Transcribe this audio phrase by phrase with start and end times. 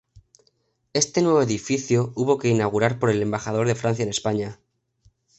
[0.93, 4.59] Este nuevo edificio hubo que inaugurar por el embajador de Francia en España.